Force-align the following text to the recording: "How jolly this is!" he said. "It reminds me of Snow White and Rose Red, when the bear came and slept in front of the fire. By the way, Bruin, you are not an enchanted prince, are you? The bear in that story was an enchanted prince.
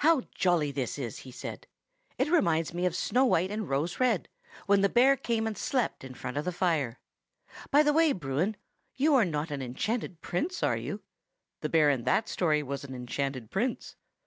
"How 0.00 0.24
jolly 0.34 0.70
this 0.70 0.98
is!" 0.98 1.20
he 1.20 1.30
said. 1.30 1.66
"It 2.18 2.30
reminds 2.30 2.74
me 2.74 2.84
of 2.84 2.94
Snow 2.94 3.24
White 3.24 3.50
and 3.50 3.66
Rose 3.70 3.98
Red, 3.98 4.28
when 4.66 4.82
the 4.82 4.90
bear 4.90 5.16
came 5.16 5.46
and 5.46 5.56
slept 5.56 6.04
in 6.04 6.12
front 6.12 6.36
of 6.36 6.44
the 6.44 6.52
fire. 6.52 6.98
By 7.70 7.82
the 7.82 7.94
way, 7.94 8.12
Bruin, 8.12 8.58
you 8.96 9.14
are 9.14 9.24
not 9.24 9.50
an 9.50 9.62
enchanted 9.62 10.20
prince, 10.20 10.62
are 10.62 10.76
you? 10.76 11.00
The 11.62 11.70
bear 11.70 11.88
in 11.88 12.04
that 12.04 12.28
story 12.28 12.62
was 12.62 12.84
an 12.84 12.94
enchanted 12.94 13.50
prince. 13.50 13.96